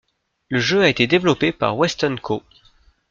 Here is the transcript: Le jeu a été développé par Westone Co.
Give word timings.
Le 0.49 0.59
jeu 0.59 0.81
a 0.81 0.89
été 0.89 1.05
développé 1.05 1.51
par 1.51 1.77
Westone 1.77 2.19
Co. 2.19 2.41